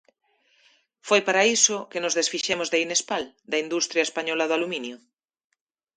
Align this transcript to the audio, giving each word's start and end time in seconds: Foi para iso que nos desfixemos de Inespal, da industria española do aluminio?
Foi 1.07 1.21
para 1.27 1.43
iso 1.57 1.77
que 1.91 2.01
nos 2.03 2.17
desfixemos 2.19 2.67
de 2.69 2.81
Inespal, 2.85 3.23
da 3.51 3.61
industria 3.65 4.05
española 4.07 4.47
do 4.49 4.55
aluminio? 4.57 4.95